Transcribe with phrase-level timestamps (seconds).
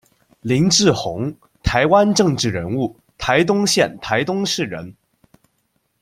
[0.41, 1.31] 林智鸿，
[1.61, 4.95] 台湾政治人物，台东县台东市人。